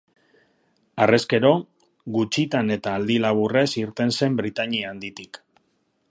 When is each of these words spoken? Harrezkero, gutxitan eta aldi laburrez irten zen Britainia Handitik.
Harrezkero, 1.03 1.51
gutxitan 2.15 2.75
eta 2.77 2.93
aldi 3.01 3.17
laburrez 3.25 3.65
irten 3.83 4.15
zen 4.21 4.39
Britainia 4.41 4.89
Handitik. 4.95 5.39